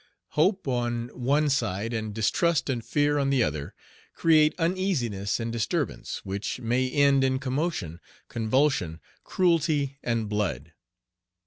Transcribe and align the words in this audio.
Hope 0.29 0.67
on 0.67 1.09
one 1.09 1.47
side, 1.47 1.93
and 1.93 2.11
distrust 2.11 2.71
and 2.71 2.83
fear 2.83 3.19
on 3.19 3.29
the 3.29 3.43
other, 3.43 3.75
create 4.15 4.55
uneasiness 4.57 5.39
and 5.39 5.51
disturbance, 5.51 6.25
which 6.25 6.59
may 6.59 6.89
end 6.89 7.23
in 7.23 7.37
commotion, 7.37 7.99
convulsion, 8.27 8.99
cruelty, 9.23 9.99
and 10.01 10.27
blood. 10.27 10.73